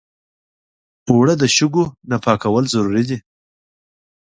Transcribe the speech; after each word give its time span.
اوړه 1.09 1.33
د 1.41 1.43
شګو 1.55 1.85
نه 2.09 2.17
پاکول 2.23 2.65
ضروري 2.73 3.03
دي 3.09 3.17